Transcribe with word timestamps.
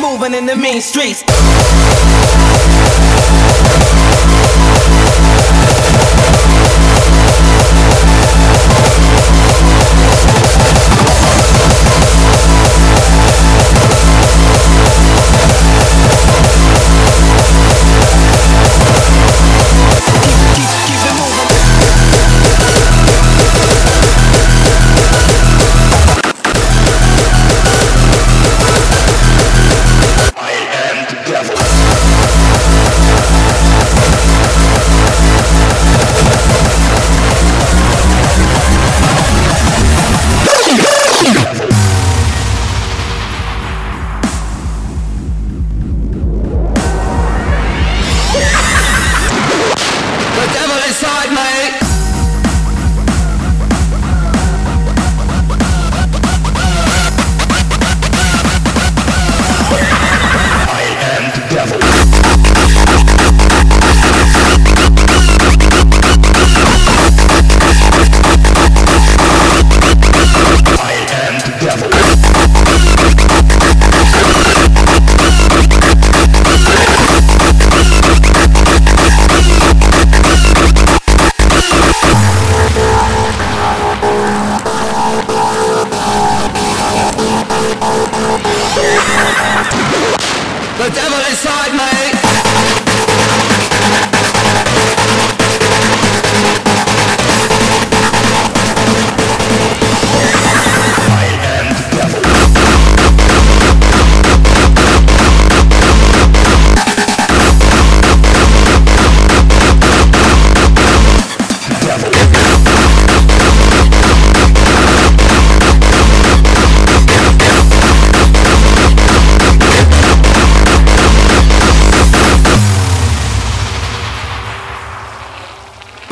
moving 0.00 0.34
in 0.34 0.46
the 0.46 0.56
mean 0.56 0.80
streets. 0.80 1.24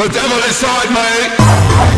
The 0.07 0.13
devil 0.13 0.39
inside 0.39 0.91
me. 0.95 1.96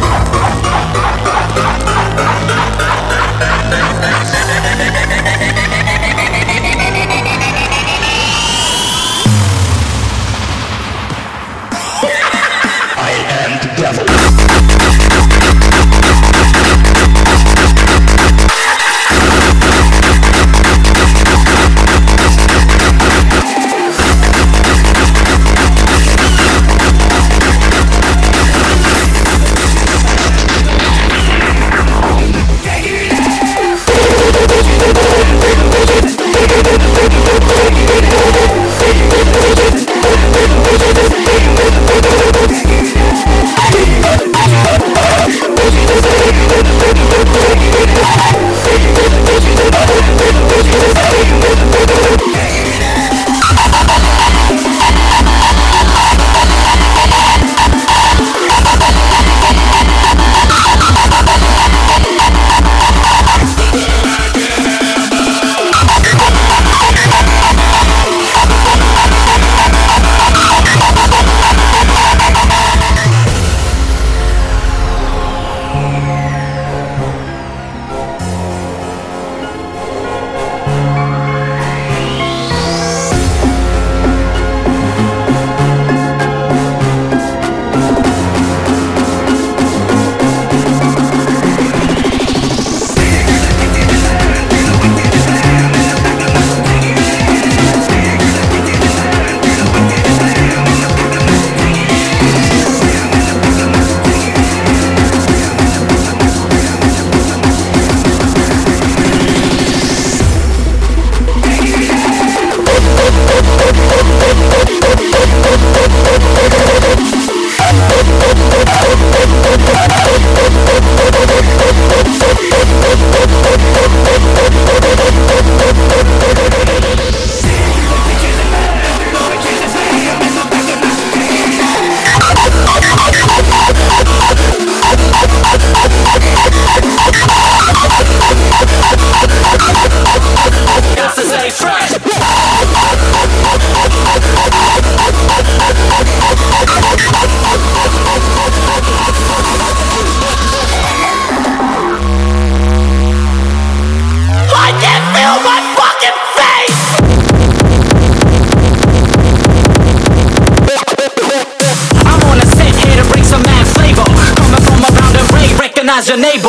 your 166.09 166.17
neighbor. 166.17 166.49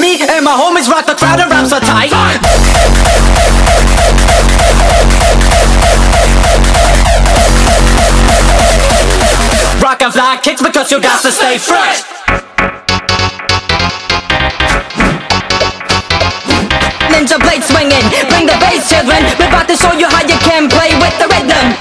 Me 0.00 0.22
and 0.22 0.44
my 0.44 0.56
homies 0.56 0.88
rock 0.88 1.04
the 1.04 1.14
crowd 1.14 1.40
and 1.40 1.50
rap 1.50 1.66
so 1.66 1.78
tight. 1.80 2.10
Rock 9.82 10.00
and 10.00 10.12
fly 10.12 10.38
kicks 10.42 10.62
because 10.62 10.90
you 10.90 11.02
got 11.02 11.20
to 11.20 11.30
stay 11.30 11.58
fresh. 11.58 12.02
Ninja 17.12 17.38
blade 17.38 17.62
swinging, 17.62 18.02
bring 18.28 18.46
the 18.46 18.56
bass, 18.58 18.88
children. 18.88 19.22
We're 19.38 19.48
about 19.48 19.68
to 19.68 19.76
show 19.76 19.92
you 19.92 20.08
how 20.08 20.22
you 20.22 20.38
can 20.38 20.68
play 20.70 20.94
with 20.98 21.18
the 21.18 21.28
rhythm. 21.28 21.73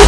Do 0.00 0.06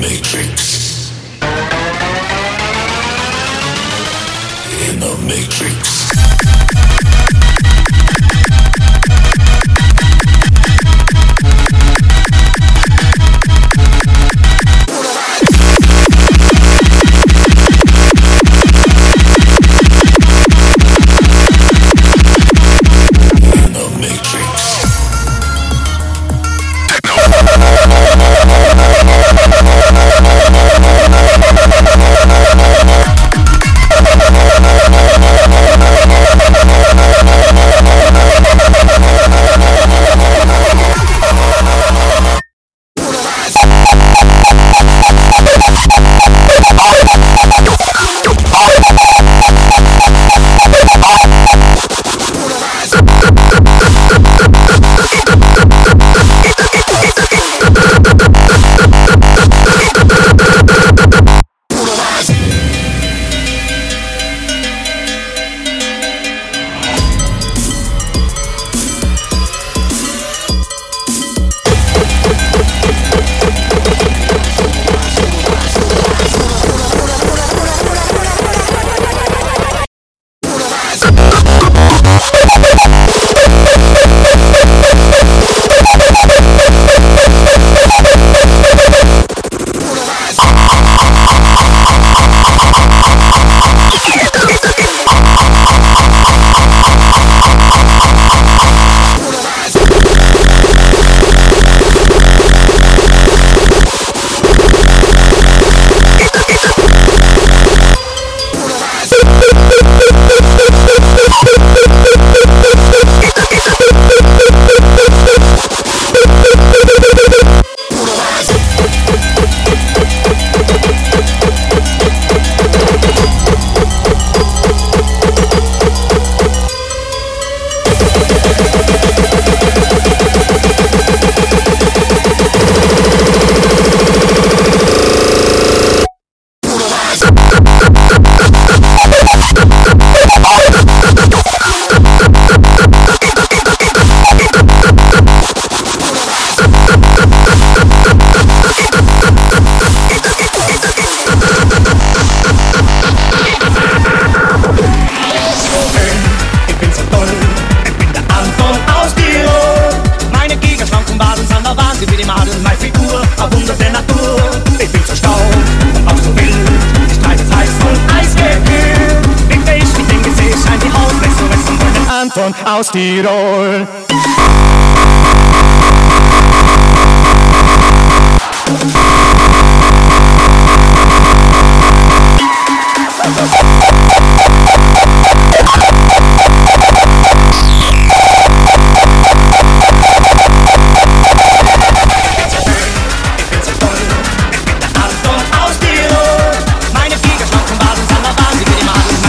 matrix. 0.00 1.12
In 4.88 4.98
the 4.98 5.14
matrix. 5.26 5.99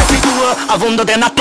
Figur, 0.08 0.56
ein 0.68 0.82
Wunder 0.82 1.06
der 1.06 1.18
Natur. 1.18 1.41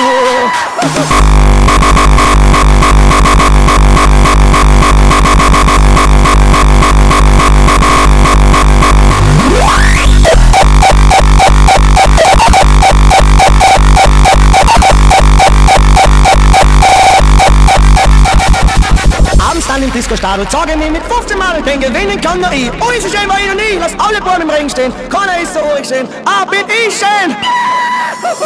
Im 20.10 20.16
Disco-Stadel 20.16 20.50
sage 20.50 20.76
mir 20.76 20.90
mit 20.90 21.02
15 21.04 21.38
Mal, 21.38 21.58
ich 21.58 21.64
bin 21.64 21.78
gewinnen 21.78 22.20
kann 22.20 22.40
nur 22.40 22.50
ich. 22.50 22.68
Oh, 22.80 22.90
ist 22.90 23.08
schön, 23.08 23.28
war 23.28 23.38
ich 23.38 23.46
noch 23.46 23.54
nie. 23.54 23.78
Lass 23.78 23.92
alle 23.96 24.20
Bäume 24.20 24.42
im 24.42 24.50
Ring 24.50 24.68
stehen. 24.68 24.92
Keiner 25.08 25.40
ist 25.40 25.54
so 25.54 25.60
ruhig 25.60 25.86
stehen. 25.86 26.08
Ah, 26.24 26.44
bin 26.44 26.66
ich 26.66 26.98
schön. 26.98 27.36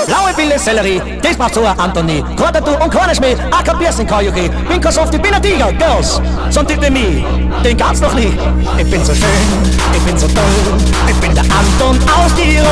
Blaue 0.07 0.35
Pille, 0.37 0.59
Sellerie, 0.59 1.01
das 1.23 1.39
macht 1.39 1.55
so 1.55 1.65
ein 1.65 1.79
Anthony. 1.79 2.23
Quadratur 2.37 2.79
und 2.83 2.91
keine 2.91 3.15
Schmäh, 3.15 3.35
ah, 3.51 3.63
kapierst 3.63 3.99
den 3.99 4.07
Karaoke. 4.07 4.51
Bin 4.69 4.79
kein 4.79 4.93
Soft, 4.93 5.15
ich 5.15 5.23
bin 5.23 5.33
ein 5.33 5.43
Tiger, 5.43 5.73
Girls. 5.73 6.21
So 6.51 6.61
ein 6.61 6.67
Typ 6.67 6.83
wie 6.83 6.91
mich, 6.91 7.25
den 7.65 7.77
gab's 7.79 8.01
noch 8.01 8.13
nie. 8.13 8.37
Ich 8.77 8.91
bin 8.91 9.03
so 9.03 9.15
schön, 9.15 9.47
ich 9.95 10.03
bin 10.03 10.19
so 10.19 10.27
toll. 10.29 10.79
Ich 11.09 11.17
bin 11.17 11.35
der 11.35 11.45
Anton 11.45 11.99
aus 12.13 12.35
Tirol. 12.35 12.67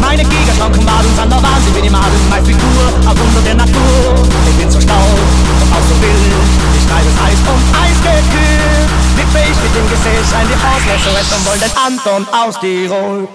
Meine 0.00 0.24
gigaschlanken 0.24 0.84
Madeln 0.86 1.14
sind 1.14 1.30
der 1.30 1.42
Wahnsinn 1.42 1.76
wie 1.76 1.82
die 1.82 1.90
Madeln. 1.90 2.28
Meine 2.30 2.46
Figur, 2.46 2.86
ein 2.98 3.18
Wunder 3.18 3.42
der 3.44 3.54
Natur. 3.56 4.26
Ich 4.48 4.56
bin 4.56 4.70
so 4.70 4.80
stark 4.80 4.96
und 4.96 5.72
auch 5.72 5.84
so 5.86 6.00
wild 6.00 6.55
heißes 6.96 7.16
Eis 7.20 7.40
und 7.52 7.62
Eis 7.76 7.98
gekühlt. 8.02 8.90
Wippe 9.16 9.40
ich 9.50 9.56
mit 9.62 9.74
dem 9.74 9.88
Gesäß 9.90 10.32
ein 10.34 10.48
die 10.48 10.54
Hausmesse, 10.54 11.10
und 11.36 11.46
wollen 11.46 11.60
den 11.60 11.76
Anton 11.76 12.26
aus 12.32 12.58
Tirol. 12.60 13.28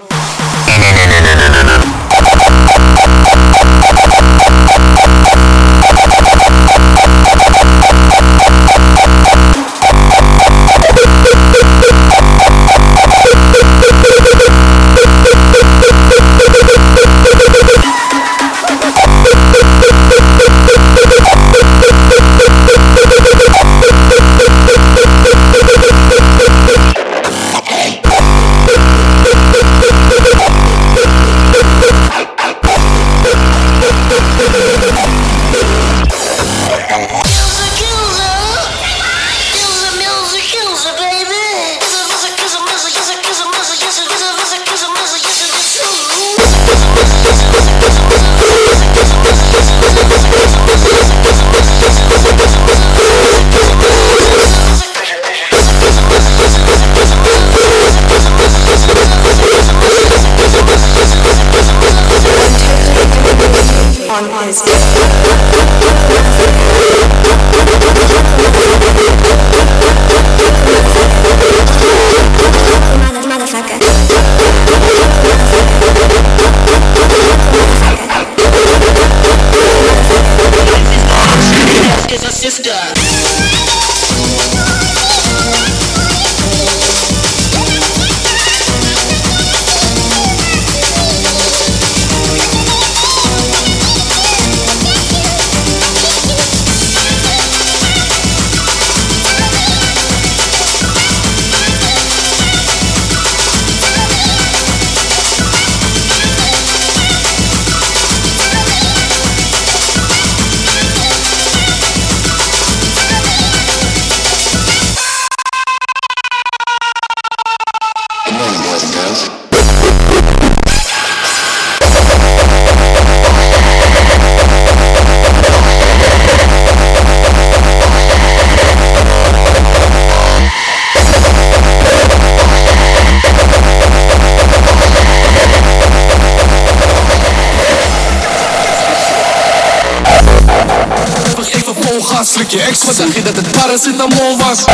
Schrik 142.32 142.50
je 142.50 142.60
ex, 142.60 142.84
wat 142.84 142.96
dacht 142.96 143.14
je 143.14 143.22
dat 143.22 143.36
het 143.36 143.50
paracetamol 143.50 144.36
was? 144.36 144.64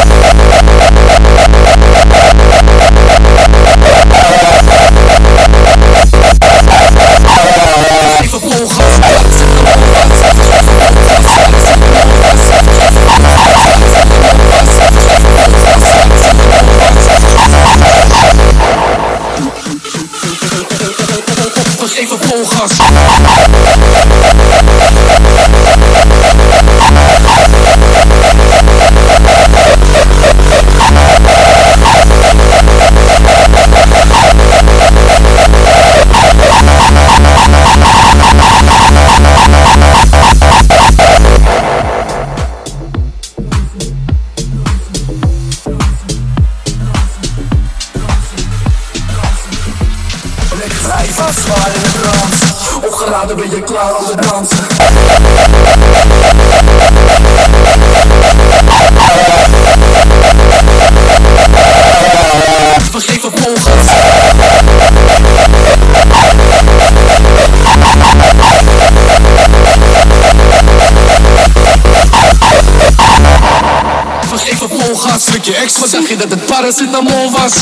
Je 75.49 75.55
ex, 75.55 75.79
wat 75.79 75.89
zeg 75.89 76.09
je 76.09 76.17
dat 76.17 76.31
het 76.31 76.47
paracetamol 76.47 77.31
was? 77.31 77.53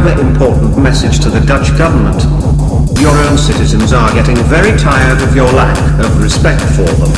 Paracetamol 0.00 0.82
message 0.82 1.20
to 1.20 1.28
the 1.28 1.40
Dutch 1.40 1.76
government. 1.76 2.22
Your 3.00 3.12
own 3.28 3.36
citizens 3.36 3.92
are 3.92 4.10
getting 4.14 4.36
very 4.48 4.76
tired 4.78 5.20
of 5.20 5.36
your 5.36 5.50
lack 5.52 5.76
of 6.00 6.22
respect 6.22 6.62
for 6.72 6.88
them. 6.88 7.12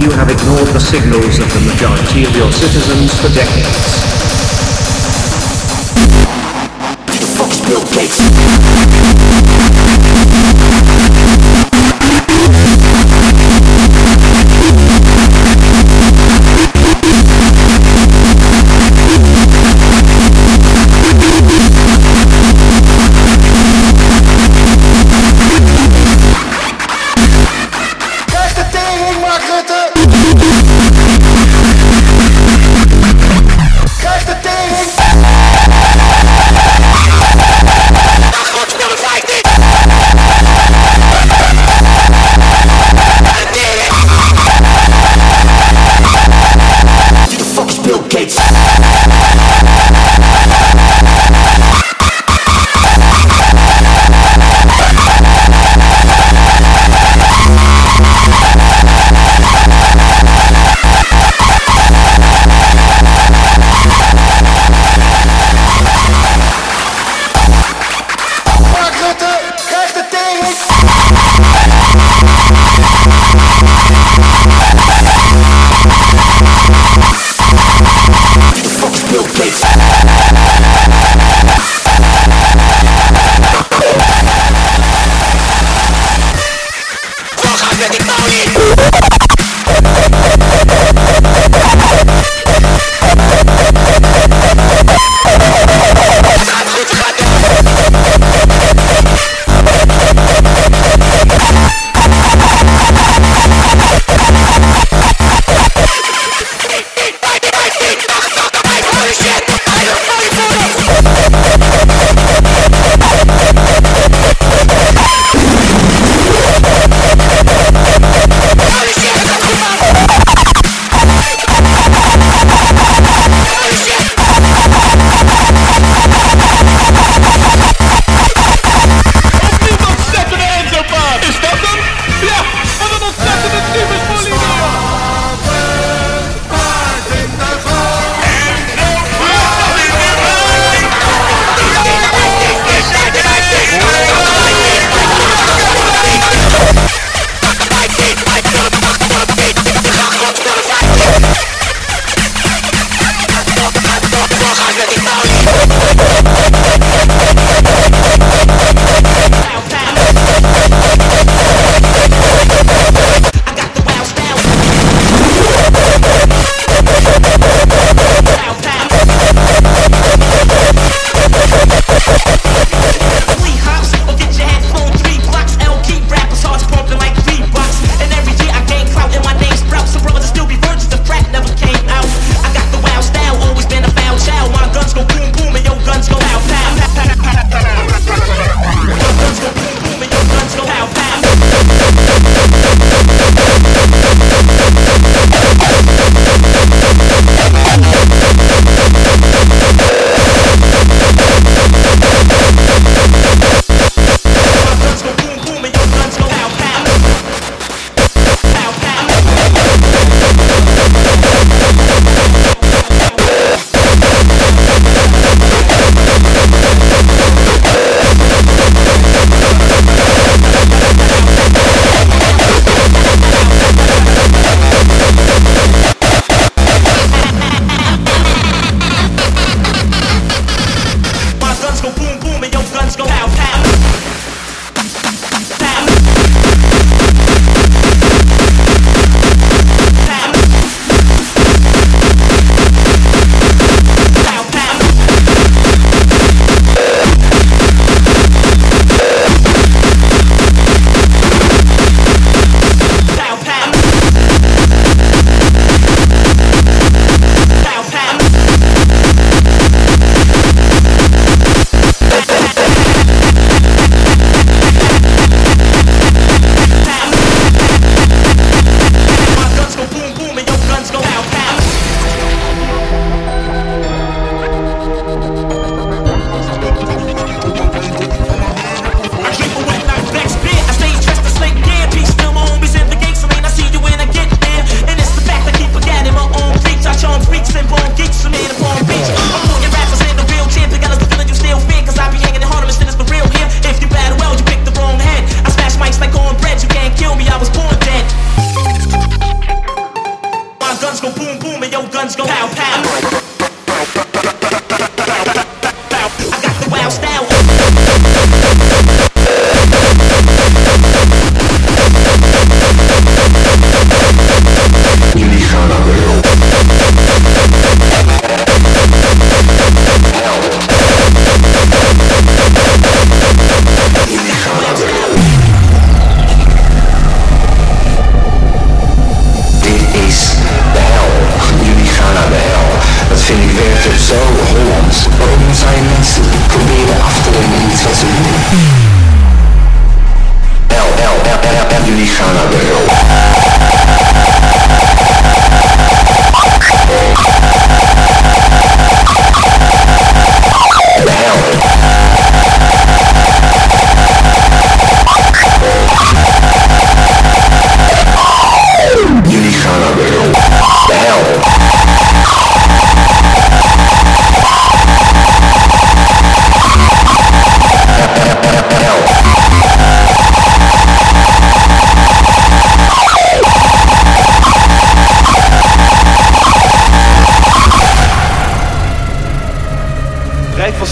You 0.00 0.10
have 0.12 0.30
ignored 0.30 0.68
the 0.68 0.80
signals 0.80 1.38
of 1.38 1.52
the 1.52 1.60
majority 1.72 2.24
of 2.24 2.34
your 2.36 2.50
citizens 2.52 3.12
for 3.20 3.28
decades. 3.34 4.04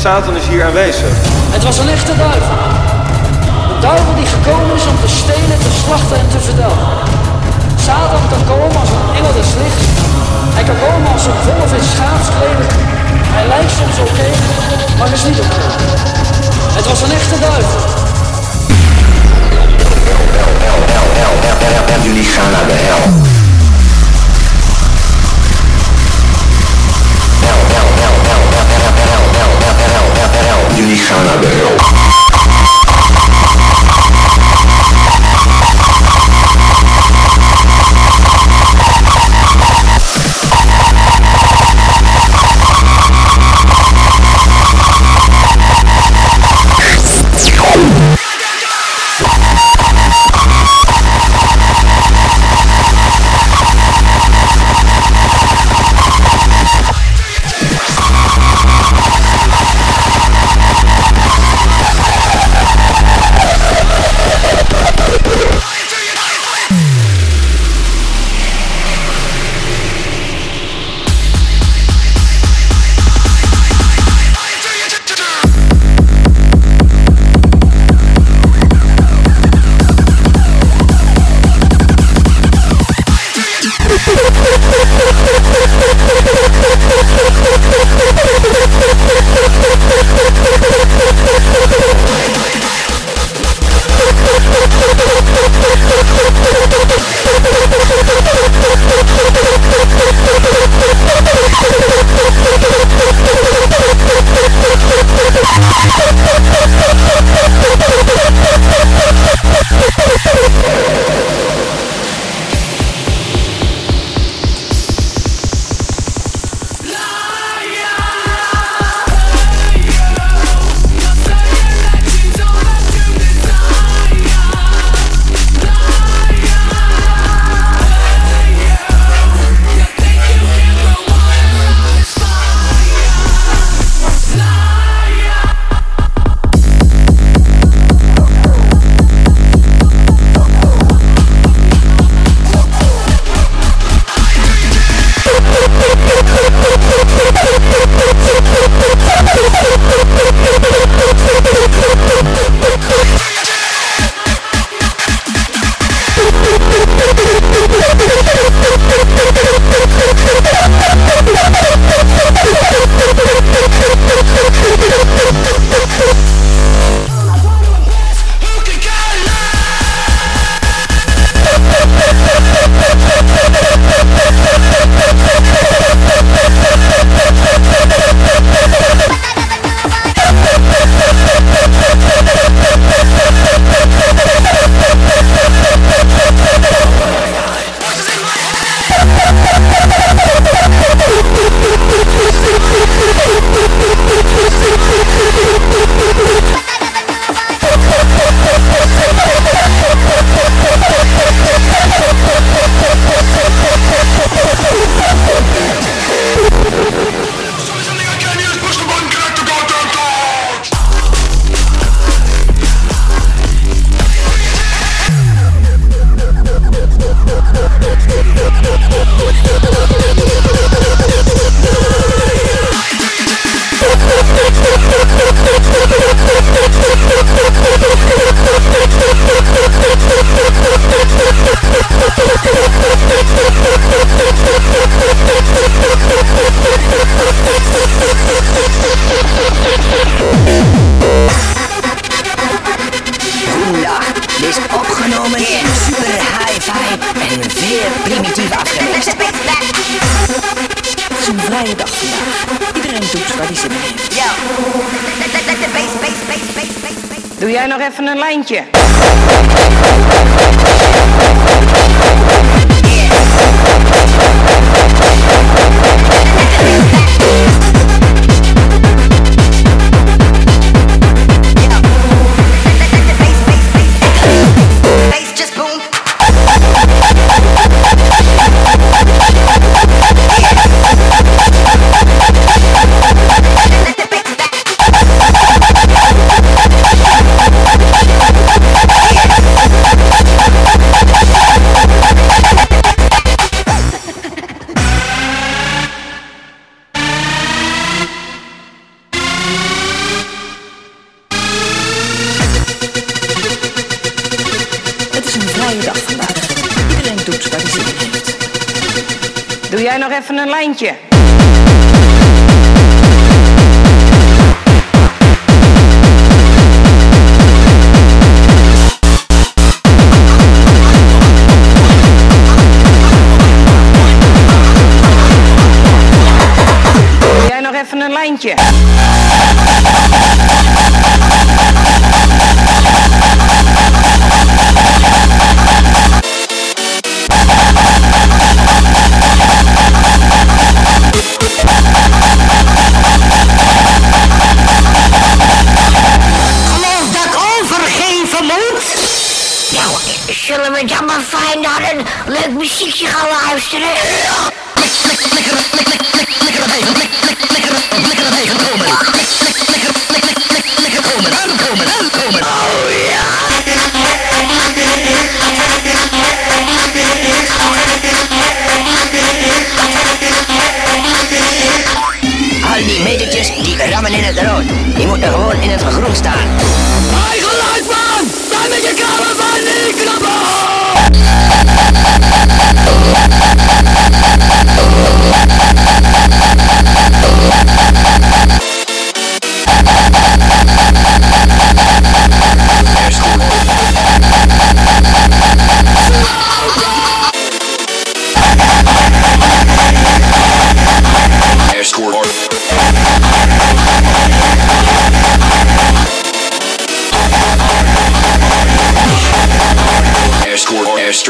Satan 0.03 0.37
is 0.37 0.49
hier 0.49 0.65
aanwezig. 0.65 1.32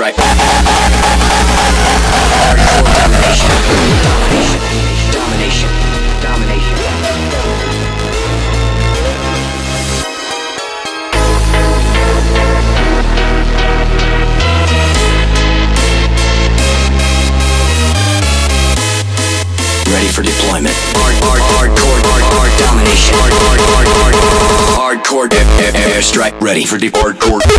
right. 0.02 0.16
Ready 19.86 20.08
for 20.08 20.22
deployment. 20.22 20.74
Hard, 20.98 21.14
hard, 21.22 21.42
hardcore, 21.54 22.00
hard, 22.10 22.24
hard 22.26 22.52
domination. 22.58 23.14
Hard, 23.18 23.32
hard, 23.32 23.60
hard, 23.70 23.86
hard, 23.86 24.98
hardcore 24.98 25.28
airstrike. 25.74 26.40
Ready 26.40 26.64
for 26.64 26.78
deployment. 26.78 27.51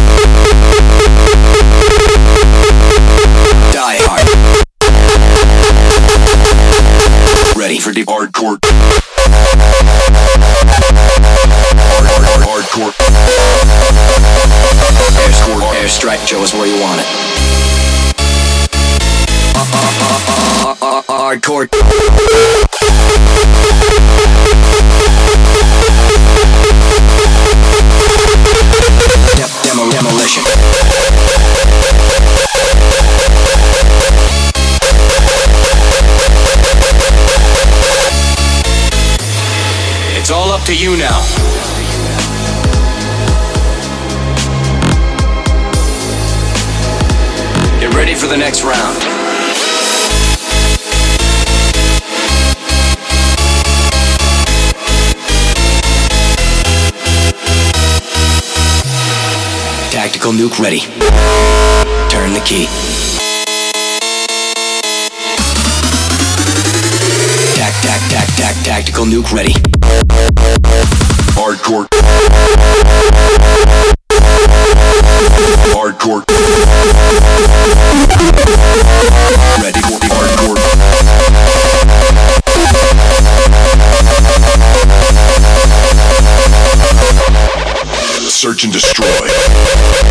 Luke 69.14 69.32
Ready. 69.32 69.54
Hardcore. 71.38 71.88
Hardcore. 75.70 76.24
Ready 79.62 79.82
for 79.82 80.00
the 80.00 80.08
hardcore. 80.10 80.58
Search 88.32 88.64
and 88.64 88.74
destroy. 88.74 90.03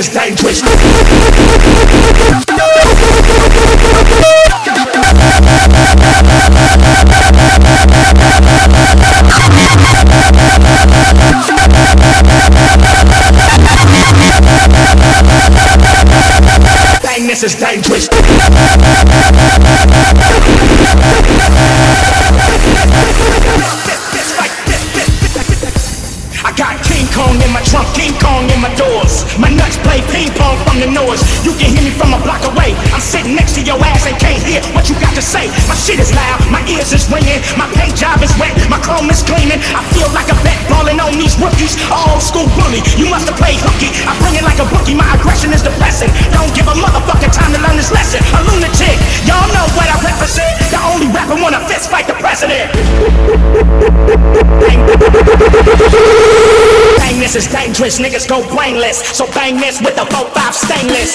Is 0.00 0.08
dangerous. 0.08 0.62
Dang, 17.02 17.26
this 17.26 17.42
is 17.42 17.54
dangerous. 17.56 18.08
Sitting 33.20 33.36
next 33.36 33.54
to 33.54 33.62
your 33.62 33.76
ass 33.84 34.06
and 34.06 34.18
can't 34.18 34.42
hear 34.42 34.62
what 34.74 34.88
you 34.88 34.94
got 35.00 35.14
to 35.14 35.22
say. 35.22 35.48
My 35.68 35.74
shit 35.74 36.00
is 36.00 36.12
loud, 36.14 36.40
my 36.50 36.64
ears 36.68 36.92
is 36.92 37.10
ringing, 37.12 37.40
my 37.56 37.68
job 38.00 38.16
is 38.24 38.32
wet, 38.40 38.56
my 38.72 38.80
chrome 38.80 39.12
is 39.12 39.20
gleaming. 39.20 39.60
I 39.76 39.84
feel 39.92 40.08
like 40.16 40.32
a 40.32 40.36
vet 40.40 40.56
balling 40.72 40.96
on 41.04 41.12
these 41.20 41.36
rookies. 41.36 41.76
Old 41.92 42.24
school 42.24 42.48
bully, 42.56 42.80
you 42.96 43.12
must 43.12 43.28
have 43.28 43.36
played 43.36 43.60
hooky. 43.60 43.92
I 44.08 44.16
bring 44.24 44.40
it 44.40 44.44
like 44.44 44.56
a 44.56 44.64
bookie, 44.72 44.96
my 44.96 45.04
aggression 45.12 45.52
is 45.52 45.60
depressing. 45.60 46.08
Don't 46.32 46.48
give 46.56 46.64
a 46.64 46.72
motherfucking 46.80 47.28
time 47.28 47.52
to 47.52 47.60
learn 47.60 47.76
this 47.76 47.92
lesson. 47.92 48.24
A 48.32 48.40
lunatic, 48.48 48.96
y'all 49.28 49.44
know 49.52 49.68
what 49.76 49.92
I 49.92 50.00
represent. 50.00 50.48
The 50.72 50.80
only 50.80 51.12
rapper 51.12 51.36
wanna 51.36 51.60
fist 51.68 51.92
fight 51.92 52.08
the 52.08 52.16
president. 52.16 52.72
Bang 56.96 57.20
this 57.20 57.36
is 57.36 57.46
dangerous, 57.52 58.00
niggas 58.00 58.24
go 58.24 58.40
brainless. 58.56 59.04
So 59.12 59.28
bang 59.36 59.60
this 59.60 59.76
with 59.84 60.00
the 60.00 60.08
4-5 60.08 60.56
stainless. 60.56 61.12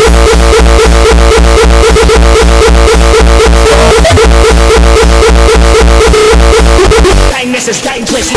Bang 7.32 7.52
this 7.52 7.68
is 7.68 7.82
dangerous. 7.82 8.34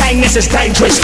Bang 0.00 0.20
this 0.20 0.36
is 0.36 0.46
dangerous. 0.46 0.98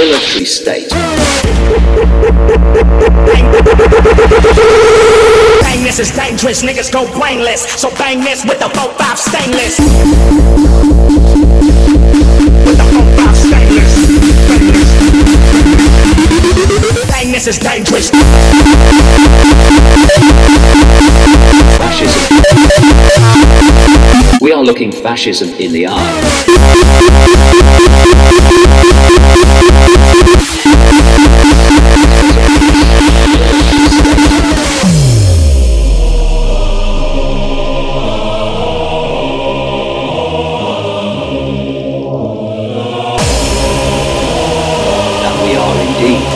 Military 0.00 0.46
state. 0.46 0.88
Bang 5.60 5.82
this 5.84 5.98
is 5.98 6.10
dangerous, 6.10 6.62
niggas 6.62 6.90
go 6.90 7.04
brainless. 7.18 7.60
So 7.78 7.90
bang 7.96 8.20
this 8.20 8.42
with 8.46 8.58
the 8.60 8.68
4-5 8.68 9.16
stainless. 9.18 9.78
With 12.64 12.78
the 12.78 12.84
4-5 12.84 13.34
stainless. 13.36 13.92
Bang 17.10 17.30
this 17.32 17.46
is 17.46 17.58
dangerous. 17.58 18.10
Fascism. 21.76 22.40
We 24.40 24.52
are 24.52 24.62
looking 24.62 24.90
fascism 24.90 25.50
in 25.60 25.72
the 25.72 25.86
eye. 25.88 27.30
That 45.22 45.36
we 45.44 45.54
are 45.56 45.76
indeed 45.86 46.26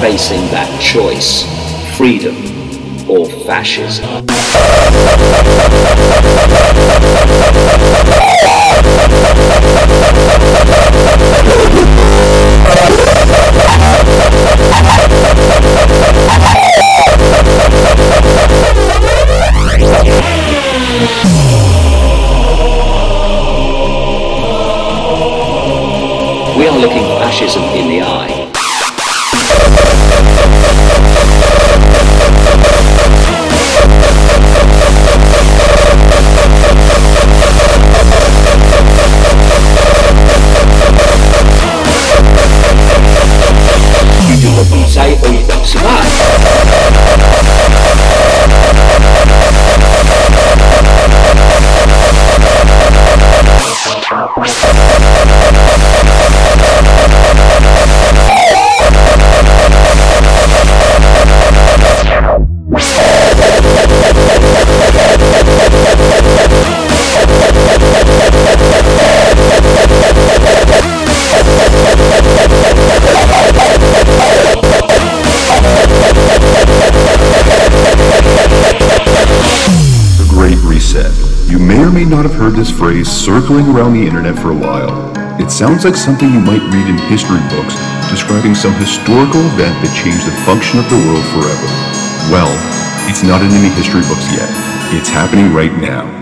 facing 0.00 0.46
that 0.50 0.80
choice 0.80 1.44
freedom 1.96 2.36
or 3.10 3.26
fascism. 3.44 4.26
We 26.54 26.68
are 26.68 26.78
looking 26.78 27.02
fascism 27.18 27.64
in 27.64 27.88
the 27.88 28.02
eye. 28.02 28.41
Heard 82.52 82.60
this 82.60 82.78
phrase 82.78 83.08
circling 83.08 83.66
around 83.68 83.94
the 83.94 84.06
internet 84.06 84.38
for 84.38 84.50
a 84.50 84.54
while. 84.54 84.92
It 85.40 85.50
sounds 85.50 85.84
like 85.84 85.96
something 85.96 86.28
you 86.30 86.40
might 86.40 86.60
read 86.60 86.86
in 86.88 86.98
history 87.08 87.40
books 87.48 87.74
describing 88.10 88.54
some 88.54 88.74
historical 88.74 89.40
event 89.56 89.72
that 89.80 89.96
changed 89.96 90.26
the 90.26 90.36
function 90.44 90.78
of 90.78 90.88
the 90.90 91.00
world 91.08 91.24
forever. 91.32 91.68
Well, 92.28 92.52
it's 93.08 93.22
not 93.22 93.40
in 93.40 93.50
any 93.52 93.72
history 93.74 94.02
books 94.02 94.28
yet. 94.32 94.50
It's 94.92 95.08
happening 95.08 95.54
right 95.54 95.72
now. 95.80 96.21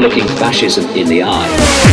Looking 0.00 0.26
fascism 0.26 0.88
in 0.96 1.06
the 1.06 1.22
eye. 1.22 1.89